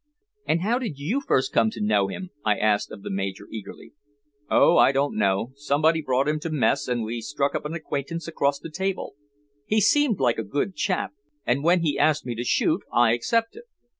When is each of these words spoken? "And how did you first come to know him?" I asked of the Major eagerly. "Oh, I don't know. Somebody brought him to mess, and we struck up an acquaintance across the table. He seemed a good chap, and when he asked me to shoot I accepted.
"And 0.47 0.61
how 0.61 0.79
did 0.79 0.97
you 0.97 1.21
first 1.21 1.53
come 1.53 1.69
to 1.69 1.79
know 1.79 2.07
him?" 2.07 2.31
I 2.43 2.57
asked 2.57 2.89
of 2.91 3.03
the 3.03 3.11
Major 3.11 3.47
eagerly. 3.51 3.93
"Oh, 4.49 4.75
I 4.77 4.91
don't 4.91 5.15
know. 5.15 5.51
Somebody 5.57 6.01
brought 6.01 6.27
him 6.27 6.39
to 6.39 6.49
mess, 6.49 6.87
and 6.87 7.03
we 7.03 7.21
struck 7.21 7.53
up 7.53 7.65
an 7.65 7.75
acquaintance 7.75 8.27
across 8.27 8.57
the 8.57 8.71
table. 8.71 9.13
He 9.67 9.79
seemed 9.79 10.19
a 10.19 10.41
good 10.43 10.75
chap, 10.75 11.13
and 11.45 11.63
when 11.63 11.81
he 11.81 11.99
asked 11.99 12.25
me 12.25 12.33
to 12.33 12.43
shoot 12.43 12.81
I 12.91 13.11
accepted. 13.13 13.61